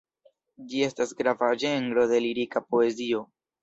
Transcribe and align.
Ĝi 0.71 0.81
estas 0.85 1.13
grava 1.21 1.53
ĝenro 1.67 2.09
de 2.15 2.25
lirika 2.29 2.67
poezio. 2.71 3.27